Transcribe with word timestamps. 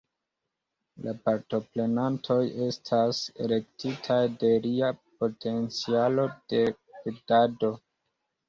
La 1.07 1.11
partoprenantoj 1.27 2.37
estas 2.69 3.19
elektitaj 3.47 4.19
de 4.45 4.51
lia 4.65 4.91
potencialo 5.21 6.27
de 6.55 6.67
gvidado. 6.91 7.73